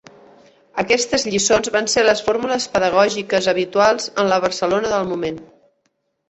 Aquestes 0.83 1.25
lliçons 1.33 1.69
van 1.75 1.89
ser 1.95 2.03
les 2.07 2.23
fórmules 2.29 2.65
pedagògiques 2.77 3.51
habituals 3.53 4.09
en 4.25 4.31
la 4.33 4.41
Barcelona 4.47 4.95
del 4.97 5.07
moment. 5.13 5.39